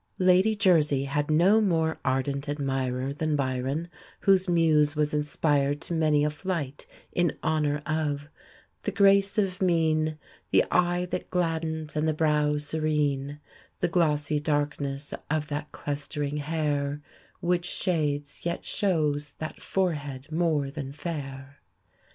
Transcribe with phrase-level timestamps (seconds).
[0.17, 3.87] Lady Jersey had no more ardent admirer than Byron,
[4.21, 8.27] whose muse was inspired to many a flight in honour of
[8.81, 10.17] "The grace of mien,
[10.49, 13.39] The eye that gladdens and the brow serene;
[13.79, 17.03] The glossy darkness of that clustering hair,
[17.39, 21.59] Which shades, yet shows that forehead more than fair."